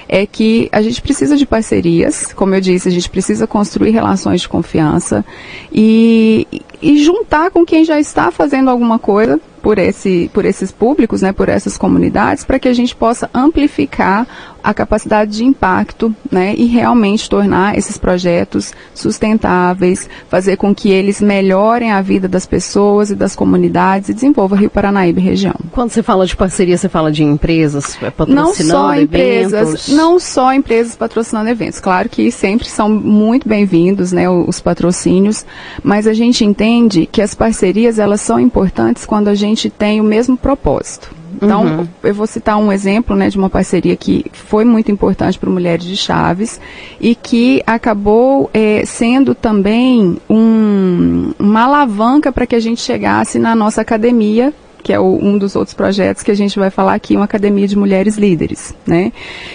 é 0.08 0.26
que 0.26 0.70
a 0.72 0.82
gente 0.82 1.02
precisa 1.02 1.36
de 1.36 1.46
parcerias, 1.46 2.32
como 2.34 2.54
eu 2.56 2.62
disse, 2.62 2.88
a 2.88 2.92
gente 2.92 3.10
precisa 3.10 3.48
construir 3.48 3.92
relações 3.92 4.42
de 4.42 4.50
confiança 4.50 4.95
e, 5.72 6.48
e 6.82 7.04
juntar 7.04 7.52
com 7.52 7.66
quem 7.66 7.84
já 7.84 8.00
está 8.00 8.32
fazendo 8.32 8.70
alguma 8.70 9.00
coisa 9.00 9.40
por, 9.62 9.80
esse, 9.80 10.30
por 10.34 10.46
esses 10.46 10.72
públicos, 10.72 11.22
né, 11.22 11.32
por 11.32 11.50
essas 11.50 11.78
comunidades, 11.78 12.44
para 12.44 12.60
que 12.60 12.68
a 12.68 12.74
gente 12.74 12.96
possa 12.96 13.30
amplificar 13.34 14.55
a 14.66 14.74
capacidade 14.74 15.38
de 15.38 15.46
impacto, 15.46 16.14
né, 16.32 16.56
e 16.58 16.66
realmente 16.66 17.30
tornar 17.30 17.78
esses 17.78 18.00
projetos 18.00 18.74
sustentáveis, 18.96 20.10
fazer 20.28 20.58
com 20.58 20.74
que 20.74 20.90
eles 20.90 21.22
melhorem 21.22 21.92
a 21.92 22.02
vida 22.02 22.28
das 22.28 22.48
pessoas 22.48 23.12
e 23.12 23.16
das 23.16 23.36
comunidades 23.36 24.10
e 24.10 24.14
desenvolva 24.16 24.56
Rio 24.56 24.72
Paranaíba 24.72 25.20
e 25.20 25.24
região. 25.24 25.54
Quando 25.72 25.92
você 25.92 26.02
fala 26.02 26.26
de 26.26 26.36
parceria, 26.36 26.76
você 26.76 26.90
fala 26.90 27.12
de 27.12 27.24
empresas 27.24 27.96
é, 28.02 28.10
patrocinando 28.10 28.48
não 28.48 28.54
só 28.56 28.96
eventos? 28.96 29.04
empresas, 29.04 29.88
não 29.90 30.20
só 30.20 30.52
empresas 30.52 30.96
patrocinando 30.96 31.48
eventos. 31.48 31.80
Claro 31.80 32.10
que 32.10 32.32
sempre 32.32 32.68
são 32.68 32.90
muito 32.90 33.48
bem-vindos, 33.48 34.12
né, 34.12 34.28
os 34.28 34.60
patrocínios, 34.60 35.46
mas 35.84 36.08
a 36.08 36.14
gente 36.14 36.44
entende 36.44 37.06
que 37.06 37.22
as 37.22 37.36
parcerias 37.36 38.00
elas 38.00 38.20
são 38.20 38.40
importantes 38.40 39.06
quando 39.06 39.28
a 39.28 39.36
gente 39.36 39.70
tem 39.70 40.02
o 40.02 40.04
mesmo 40.04 40.36
propósito. 40.36 41.25
Então, 41.42 41.66
uhum. 41.66 41.88
eu 42.04 42.14
vou 42.14 42.28
citar 42.28 42.58
um 42.58 42.72
exemplo 42.72 43.16
né, 43.16 43.30
de 43.30 43.38
uma 43.38 43.50
parceria 43.50 43.96
que 43.96 44.26
foi 44.34 44.66
muito 44.66 44.92
importante 44.92 45.38
para 45.38 45.50
Mulheres 45.50 45.86
de 45.86 45.98
Chaves 45.98 46.60
e 47.00 47.16
que 47.16 47.62
acabou 47.66 48.50
é, 48.54 48.84
sendo 48.86 49.36
também 49.36 50.18
um, 50.30 51.32
uma 51.38 51.64
alavanca 51.64 52.32
para 52.32 52.46
que 52.46 52.56
a 52.56 52.60
gente 52.60 52.82
chegasse 52.82 53.40
na 53.40 53.56
nossa 53.56 53.82
academia 53.82 54.54
que 54.86 54.94
é 54.94 55.00
o, 55.00 55.18
um 55.20 55.36
dos 55.36 55.56
outros 55.56 55.74
projetos 55.74 56.22
que 56.22 56.30
a 56.30 56.36
gente 56.36 56.60
vai 56.60 56.70
falar 56.70 56.94
aqui, 56.94 57.16
uma 57.16 57.26
academia 57.26 57.68
de 57.68 57.76
mulheres 57.76 58.18
líderes, 58.18 58.72
né? 58.86 59.12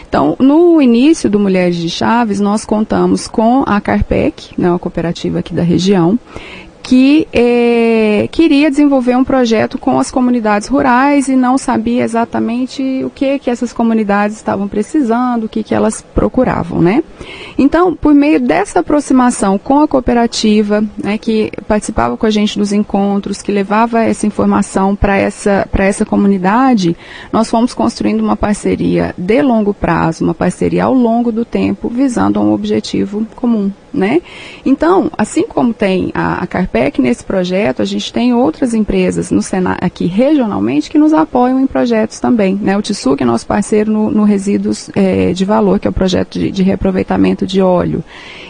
Então, 0.08 0.34
no 0.40 0.82
início 0.82 1.30
do 1.30 1.38
Mulheres 1.38 1.76
de 1.76 1.88
Chaves, 1.88 2.40
nós 2.40 2.64
contamos 2.64 3.28
com 3.28 3.62
a 3.64 3.80
Carpec, 3.80 4.50
né, 4.58 4.68
uma 4.68 4.78
cooperativa 4.80 5.38
aqui 5.38 5.54
da 5.54 5.62
região, 5.62 6.18
que 6.90 7.28
é, 7.32 8.28
queria 8.32 8.68
desenvolver 8.68 9.14
um 9.14 9.22
projeto 9.22 9.78
com 9.78 10.00
as 10.00 10.10
comunidades 10.10 10.66
rurais 10.66 11.28
e 11.28 11.36
não 11.36 11.56
sabia 11.56 12.02
exatamente 12.02 13.04
o 13.04 13.10
que 13.10 13.38
que 13.38 13.48
essas 13.48 13.72
comunidades 13.72 14.36
estavam 14.36 14.66
precisando, 14.66 15.44
o 15.44 15.48
que 15.48 15.62
que 15.62 15.72
elas 15.72 16.02
procuravam, 16.02 16.82
né? 16.82 17.04
Então, 17.56 17.94
por 17.94 18.12
meio 18.12 18.40
dessa 18.40 18.80
aproximação 18.80 19.56
com 19.56 19.78
a 19.78 19.86
cooperativa, 19.86 20.82
né, 21.00 21.16
que 21.16 21.52
participava 21.68 22.16
com 22.16 22.26
a 22.26 22.30
gente 22.30 22.58
dos 22.58 22.72
encontros, 22.72 23.40
que 23.40 23.52
levava 23.52 24.02
essa 24.02 24.26
informação 24.26 24.96
para 24.96 25.16
essa 25.16 25.68
para 25.70 25.84
essa 25.84 26.04
comunidade, 26.04 26.96
nós 27.32 27.48
fomos 27.48 27.72
construindo 27.72 28.20
uma 28.20 28.34
parceria 28.34 29.14
de 29.16 29.40
longo 29.42 29.72
prazo, 29.72 30.24
uma 30.24 30.34
parceria 30.34 30.86
ao 30.86 30.94
longo 30.94 31.30
do 31.30 31.44
tempo, 31.44 31.88
visando 31.88 32.40
um 32.40 32.52
objetivo 32.52 33.24
comum, 33.36 33.70
né? 33.92 34.20
Então, 34.64 35.10
assim 35.16 35.46
como 35.46 35.72
tem 35.72 36.10
a, 36.14 36.42
a 36.42 36.46
Carpec 36.46 37.00
nesse 37.00 37.24
projeto, 37.24 37.82
a 37.82 37.84
gente 37.84 38.12
tem 38.12 38.34
outras 38.34 38.74
empresas 38.74 39.30
no 39.30 39.42
Sena, 39.42 39.76
aqui 39.80 40.06
regionalmente 40.06 40.90
que 40.90 40.98
nos 40.98 41.12
apoiam 41.12 41.60
em 41.60 41.66
projetos 41.66 42.20
também. 42.20 42.58
Né? 42.60 42.76
O 42.76 42.82
TISU, 42.82 43.16
que 43.16 43.22
é 43.22 43.26
nosso 43.26 43.46
parceiro 43.46 43.90
no, 43.90 44.10
no 44.10 44.24
Resíduos 44.24 44.90
é, 44.94 45.32
de 45.32 45.44
Valor, 45.44 45.78
que 45.78 45.86
é 45.86 45.90
o 45.90 45.92
projeto 45.92 46.38
de, 46.38 46.50
de 46.50 46.62
reaproveitamento 46.62 47.46
de 47.46 47.60
óleo. 47.60 48.02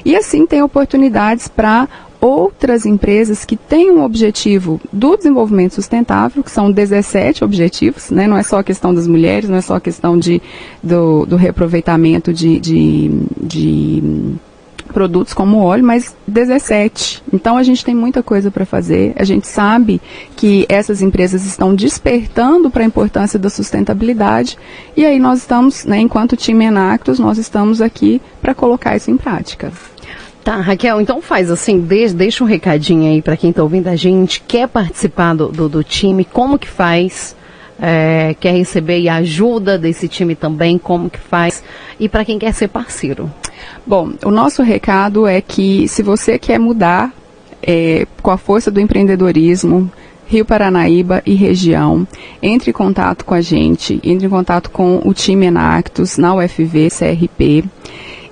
E 0.05 0.17
assim 0.17 0.47
tem 0.47 0.63
oportunidades 0.63 1.49
para 1.49 1.89
outras 2.21 2.85
empresas 2.85 3.45
que 3.45 3.57
têm 3.57 3.91
um 3.91 4.05
objetivo 4.05 4.81
do 4.93 5.17
desenvolvimento 5.17 5.75
sustentável, 5.75 6.43
que 6.43 6.51
são 6.51 6.71
17 6.71 7.43
objetivos, 7.43 8.11
né? 8.11 8.27
não 8.27 8.37
é 8.37 8.43
só 8.43 8.59
a 8.59 8.65
questão 8.65 8.93
das 8.93 9.07
mulheres, 9.07 9.49
não 9.49 9.57
é 9.57 9.63
só 9.63 9.77
a 9.77 9.81
questão 9.81 10.19
de, 10.19 10.43
do, 10.83 11.25
do 11.25 11.37
reaproveitamento 11.37 12.33
de, 12.33 12.61
de, 12.61 13.11
de 13.41 14.35
produtos 14.91 15.33
como 15.33 15.59
óleo, 15.59 15.85
mas 15.85 16.17
17. 16.27 17.23
Então 17.33 17.57
a 17.57 17.63
gente 17.63 17.85
tem 17.85 17.95
muita 17.95 18.23
coisa 18.23 18.51
para 18.51 18.65
fazer. 18.65 19.13
A 19.17 19.25
gente 19.25 19.47
sabe 19.47 20.01
que 20.37 20.67
essas 20.69 21.03
empresas 21.03 21.45
estão 21.45 21.75
despertando 21.75 22.71
para 22.71 22.83
a 22.83 22.87
importância 22.87 23.39
da 23.39 23.51
sustentabilidade 23.51 24.59
e 24.97 25.05
aí 25.05 25.19
nós 25.19 25.41
estamos, 25.41 25.85
né, 25.85 25.99
enquanto 25.99 26.37
time 26.37 26.65
Enactus, 26.65 27.19
nós 27.19 27.39
estamos 27.39 27.81
aqui 27.81 28.21
para 28.41 28.55
colocar 28.55 28.97
isso 28.97 29.11
em 29.11 29.17
prática. 29.17 29.73
Tá, 30.43 30.57
Raquel, 30.57 31.01
então 31.01 31.21
faz 31.21 31.51
assim, 31.51 31.81
deixa, 31.81 32.43
um 32.43 32.47
recadinho 32.47 33.11
aí 33.11 33.21
para 33.21 33.37
quem 33.37 33.51
está 33.51 33.63
ouvindo 33.63 33.89
a 33.89 33.97
gente, 33.97 34.41
quer 34.41 34.67
participar 34.69 35.35
do, 35.35 35.49
do, 35.49 35.69
do 35.69 35.85
time, 35.85 36.25
como 36.25 36.59
que 36.59 36.69
faz? 36.69 37.37
É, 37.79 38.35
quer 38.41 38.53
receber 38.53 39.09
ajuda 39.09 39.79
desse 39.79 40.09
time 40.09 40.35
também, 40.35 40.79
como 40.79 41.11
que 41.11 41.19
faz? 41.19 41.63
E 42.01 42.09
para 42.09 42.25
quem 42.25 42.39
quer 42.39 42.55
ser 42.55 42.69
parceiro? 42.69 43.31
Bom, 43.87 44.13
o 44.25 44.31
nosso 44.31 44.63
recado 44.63 45.27
é 45.27 45.43
que 45.43 45.87
se 45.87 46.03
você 46.03 46.39
quer 46.39 46.59
mudar 46.59 47.13
é, 47.63 48.07
com 48.23 48.31
a 48.31 48.39
força 48.39 48.71
do 48.71 48.81
empreendedorismo, 48.81 49.93
Rio 50.27 50.47
Paranaíba 50.47 51.23
e 51.27 51.35
região, 51.35 52.09
entre 52.43 52.71
em 52.71 52.73
contato 52.73 53.23
com 53.25 53.35
a 53.35 53.43
gente, 53.43 54.01
entre 54.03 54.27
em 54.27 54.31
contato 54.31 54.71
com 54.71 55.03
o 55.05 55.13
time 55.13 55.47
Enactus 55.47 56.17
na 56.17 56.35
UFV 56.35 56.89
CRP 56.89 57.65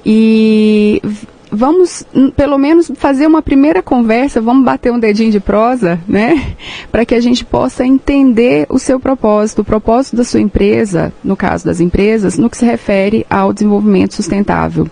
e 0.07 1.03
vamos 1.50 2.05
pelo 2.37 2.59
menos 2.59 2.90
fazer 2.95 3.26
uma 3.26 3.43
primeira 3.43 3.83
conversa, 3.83 4.40
vamos 4.40 4.64
bater 4.64 4.93
um 4.93 4.99
dedinho 4.99 5.31
de 5.31 5.40
prosa, 5.40 5.99
né? 6.07 6.55
Para 6.90 7.05
que 7.05 7.14
a 7.14 7.21
gente 7.21 7.45
possa 7.45 7.87
entender 7.87 8.67
o 8.69 8.78
seu 8.78 8.99
propósito, 8.99 9.62
o 9.62 9.64
propósito 9.64 10.17
da 10.17 10.25
sua 10.25 10.40
empresa, 10.40 11.12
no 11.23 11.37
caso 11.37 11.64
das 11.64 11.81
empresas, 11.81 12.38
no 12.38 12.50
que 12.50 12.57
se 12.57 12.64
refere 12.64 13.26
ao 13.28 13.52
desenvolvimento 13.52 14.14
sustentável. 14.14 14.88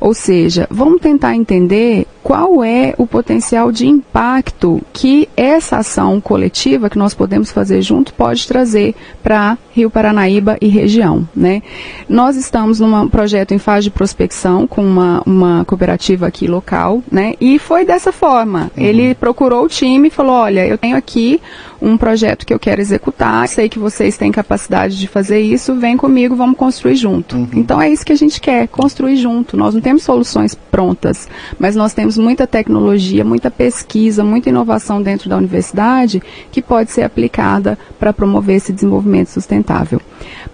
Ou 0.00 0.14
seja, 0.14 0.66
vamos 0.70 1.00
tentar 1.00 1.36
entender 1.36 2.06
qual 2.22 2.62
é 2.62 2.94
o 2.96 3.06
potencial 3.06 3.72
de 3.72 3.86
impacto 3.86 4.80
que 4.92 5.28
essa 5.36 5.78
ação 5.78 6.20
coletiva 6.20 6.90
que 6.90 6.98
nós 6.98 7.14
podemos 7.14 7.50
fazer 7.50 7.82
junto 7.82 8.12
pode 8.14 8.46
trazer 8.46 8.94
para 9.22 9.58
Rio 9.72 9.90
Paranaíba 9.90 10.56
e 10.60 10.68
região. 10.68 11.28
Né? 11.34 11.62
Nós 12.08 12.36
estamos 12.36 12.80
num 12.80 13.08
projeto 13.08 13.52
em 13.52 13.58
fase 13.58 13.84
de 13.84 13.90
prospecção 13.90 14.66
com 14.66 14.84
uma, 14.84 15.22
uma 15.24 15.64
cooperativa 15.64 16.26
aqui 16.26 16.46
local, 16.46 17.02
né? 17.10 17.34
e 17.40 17.58
foi 17.58 17.84
dessa 17.84 18.12
forma. 18.12 18.70
Uhum. 18.76 18.84
Ele 18.84 19.14
procurou 19.14 19.64
o 19.64 19.68
time 19.68 20.08
e 20.08 20.10
falou, 20.10 20.34
olha, 20.34 20.66
eu 20.66 20.76
tenho 20.76 20.96
aqui 20.96 21.40
um 21.80 21.96
projeto 21.96 22.44
que 22.44 22.52
eu 22.52 22.58
quero 22.58 22.80
executar, 22.80 23.48
sei 23.48 23.68
que 23.68 23.78
vocês 23.78 24.16
têm 24.18 24.30
capacidade 24.30 24.98
de 24.98 25.08
fazer 25.08 25.40
isso, 25.40 25.74
vem 25.74 25.96
comigo, 25.96 26.36
vamos 26.36 26.56
construir 26.56 26.96
junto. 26.96 27.36
Uhum. 27.36 27.48
Então 27.54 27.80
é 27.80 27.90
isso 27.90 28.04
que 28.04 28.12
a 28.12 28.16
gente 28.16 28.40
quer, 28.40 28.68
construir 28.68 29.16
junto. 29.16 29.56
Nós 29.56 29.74
não 29.74 29.80
temos 29.80 29.89
soluções 29.98 30.54
prontas, 30.54 31.28
mas 31.58 31.74
nós 31.74 31.92
temos 31.92 32.16
muita 32.16 32.46
tecnologia, 32.46 33.24
muita 33.24 33.50
pesquisa, 33.50 34.22
muita 34.24 34.48
inovação 34.48 35.02
dentro 35.02 35.28
da 35.28 35.36
universidade 35.36 36.22
que 36.50 36.62
pode 36.62 36.90
ser 36.90 37.02
aplicada 37.02 37.78
para 37.98 38.12
promover 38.12 38.56
esse 38.56 38.72
desenvolvimento 38.72 39.28
sustentável 39.28 40.00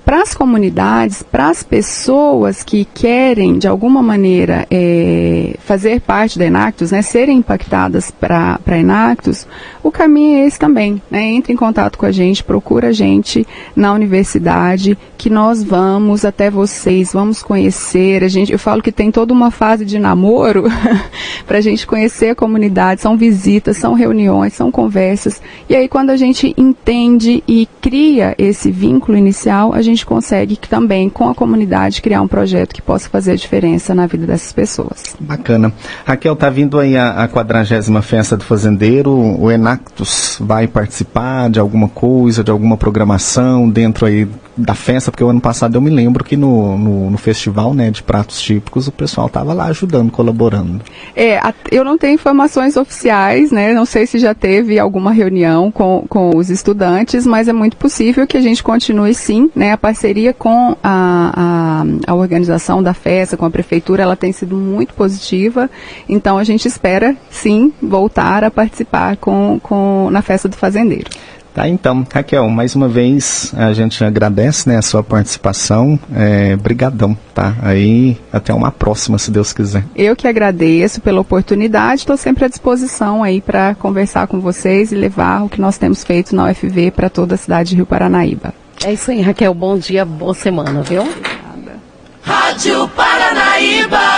para 0.07 0.23
as 0.23 0.33
comunidades, 0.33 1.25
para 1.25 1.49
as 1.49 1.65
pessoas 1.65 2.63
que 2.63 2.85
querem, 2.85 3.59
de 3.59 3.67
alguma 3.67 4.01
maneira, 4.01 4.65
é, 4.71 5.57
fazer 5.59 6.01
parte 6.01 6.39
da 6.39 6.47
Enactus, 6.47 6.93
né, 6.93 7.03
serem 7.03 7.39
impactadas 7.39 8.13
para 8.13 8.61
a 8.65 8.79
Enactus, 8.79 9.49
o 9.83 9.91
caminho 9.91 10.39
é 10.39 10.47
esse 10.47 10.59
também. 10.61 11.03
Né? 11.11 11.23
Entre 11.31 11.53
em 11.53 11.57
contato 11.57 11.97
com 11.97 12.07
a 12.07 12.13
gente, 12.13 12.43
procura 12.43 12.89
a 12.89 12.93
gente 12.93 13.47
na 13.75 13.93
universidade, 13.93 14.99
que 15.17 15.31
nós 15.31 15.63
vamos 15.63 16.25
até 16.25 16.51
vocês, 16.51 17.13
vamos 17.13 17.43
conhecer. 17.43 18.23
A 18.23 18.29
gente, 18.29 18.53
eu 18.53 18.59
falo 18.59 18.83
que 18.83 18.93
tem 18.93 19.11
toda 19.13 19.33
uma 19.33 19.51
fase 19.51 19.85
de 19.85 19.99
namoro 19.99 20.65
para 21.47 21.59
a 21.59 21.61
gente 21.61 21.87
conhecer 21.87 22.31
a 22.31 22.35
comunidade. 22.35 23.01
São 23.01 23.17
visitas, 23.17 23.77
são 23.77 23.95
reuniões, 23.95 24.55
são 24.55 24.71
conversas. 24.71 25.41
E 25.69 25.75
aí, 25.75 25.89
quando 25.89 26.11
a 26.11 26.17
gente 26.17 26.53
entende 26.57 27.43
e 27.47 27.69
cria 27.81 28.35
esse 28.39 28.71
vínculo 28.71 29.17
inicial, 29.17 29.73
a 29.73 29.83
gente 29.83 29.96
gente 29.97 30.07
consegue 30.07 30.57
também, 30.57 31.09
com 31.09 31.29
a 31.29 31.35
comunidade, 31.35 32.03
criar 32.03 32.21
um 32.21 32.29
projeto 32.29 32.75
que 32.75 32.83
possa 32.83 33.09
fazer 33.09 33.33
a 33.33 33.37
diferença 33.37 33.95
na 33.95 34.07
vida 34.07 34.27
dessas 34.27 34.53
pessoas. 34.53 35.17
Bacana. 35.19 35.73
Raquel, 36.05 36.37
tá 36.37 36.51
vindo 36.51 36.79
aí 36.79 36.97
a, 36.97 37.27
quadragésima 37.27 38.03
festa 38.03 38.37
do 38.37 38.45
fazendeiro. 38.45 39.11
O 39.11 39.51
Enactus 39.51 40.37
vai 40.41 40.69
participar 40.69 41.49
de 41.49 41.59
alguma 41.59 41.89
coisa, 41.89 42.45
de 42.45 42.51
alguma 42.51 42.77
programação 42.77 43.69
dentro 43.69 44.07
aí 44.07 44.29
da 44.57 44.75
festa, 44.75 45.11
porque 45.11 45.23
o 45.23 45.29
ano 45.29 45.41
passado 45.41 45.77
eu 45.77 45.81
me 45.81 45.91
lembro 45.91 46.25
que 46.25 46.37
no, 46.37 46.79
no, 46.79 47.11
no 47.11 47.19
festival 47.19 47.75
né, 47.75 47.91
de 47.91 48.03
pratos 48.03 48.41
típicos 48.41 48.89
o 48.89 48.93
pessoal 48.93 49.27
estava 49.27 49.53
lá 49.53 49.67
ajudando, 49.67 50.11
colaborando. 50.11 50.81
É, 51.15 51.39
a, 51.39 51.53
eu 51.71 51.85
não 51.85 51.99
tenho 51.99 52.15
informações 52.15 52.77
oficiais, 52.77 53.51
né? 53.51 53.75
Não 53.75 53.85
sei 53.85 54.07
se 54.07 54.19
já 54.19 54.35
teve 54.35 54.79
alguma 54.79 55.13
reunião 55.13 55.71
com, 55.71 56.05
com 56.09 56.37
os 56.37 56.51
estudantes, 56.51 57.27
mas 57.27 57.49
é 57.49 57.53
muito 57.53 57.77
possível 57.77 58.27
que 58.27 58.37
a 58.37 58.41
gente 58.41 58.63
continue 58.63 59.15
sim, 59.15 59.51
né? 59.55 59.73
A 59.73 59.79
parceria 59.79 60.33
com 60.33 60.77
a, 60.83 61.83
a, 62.07 62.13
a 62.13 62.15
organização 62.15 62.83
da 62.83 62.95
festa, 62.95 63.37
com 63.37 63.45
a 63.45 63.51
prefeitura, 63.51 64.03
ela 64.03 64.17
tem 64.17 64.33
sido 64.33 64.57
muito 64.57 64.95
positiva. 64.95 65.69
Então 66.09 66.39
a 66.39 66.45
gente 66.45 66.67
espera 66.67 67.17
sim 67.31 67.73
voltar 67.83 68.45
a 68.45 68.51
participar 68.51 69.17
com, 69.17 69.61
com, 69.63 70.09
na 70.11 70.23
festa 70.23 70.49
do 70.49 70.57
fazendeiro. 70.57 71.11
Tá, 71.57 71.67
então, 71.67 72.07
Raquel, 72.13 72.47
mais 72.51 72.75
uma 72.75 72.87
vez 72.87 73.51
a 73.57 73.73
gente 73.73 74.05
agradece 74.05 74.69
né, 74.69 74.77
a 74.77 74.83
sua 74.83 75.03
participação. 75.03 75.99
É, 76.15 76.55
brigadão, 76.55 77.17
tá? 77.35 77.57
Aí 77.63 78.19
até 78.31 78.53
uma 78.53 78.71
próxima, 78.71 79.17
se 79.17 79.31
Deus 79.31 79.55
quiser. 79.55 79.83
Eu 79.97 80.15
que 80.15 80.29
agradeço 80.29 81.01
pela 81.01 81.19
oportunidade, 81.19 82.03
estou 82.03 82.19
sempre 82.19 82.45
à 82.45 82.49
disposição 82.49 83.23
aí 83.23 83.41
para 83.41 83.75
conversar 83.75 84.27
com 84.27 84.39
vocês 84.39 84.93
e 84.93 84.95
levar 84.95 85.45
o 85.45 85.49
que 85.49 85.59
nós 85.59 85.79
temos 85.79 86.05
feito 86.05 86.37
na 86.37 86.45
UFV 86.51 86.91
para 86.91 87.09
toda 87.09 87.37
a 87.37 87.39
cidade 87.39 87.71
de 87.71 87.77
Rio 87.77 87.87
Paranaíba. 87.87 88.53
É 88.85 88.93
isso 88.93 89.11
aí, 89.11 89.23
Raquel. 89.23 89.55
Bom 89.55 89.79
dia, 89.79 90.05
boa 90.05 90.35
semana, 90.35 90.83
viu? 90.83 91.01
Obrigada. 91.01 91.81
Rádio 92.21 92.87
Paranaíba 92.89 94.16